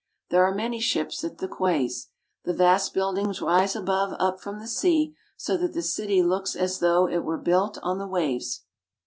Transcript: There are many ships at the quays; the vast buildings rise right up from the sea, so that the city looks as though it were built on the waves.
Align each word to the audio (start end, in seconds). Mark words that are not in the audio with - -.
There 0.31 0.43
are 0.43 0.55
many 0.55 0.79
ships 0.79 1.23
at 1.23 1.37
the 1.37 1.47
quays; 1.47 2.07
the 2.43 2.55
vast 2.55 2.91
buildings 2.91 3.39
rise 3.39 3.75
right 3.75 3.85
up 4.17 4.39
from 4.41 4.57
the 4.59 4.67
sea, 4.67 5.13
so 5.37 5.55
that 5.57 5.73
the 5.73 5.83
city 5.83 6.23
looks 6.23 6.55
as 6.55 6.79
though 6.79 7.05
it 7.07 7.23
were 7.23 7.37
built 7.37 7.77
on 7.83 7.99
the 7.99 8.07
waves. 8.07 8.63